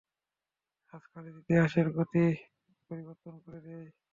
আজ 0.93 1.03
খালিদ 1.11 1.35
ইতিহাসের 1.41 1.87
গতি 1.95 2.25
পরিবর্তন 2.89 3.33
করে 3.43 3.59
দেয়। 3.65 3.87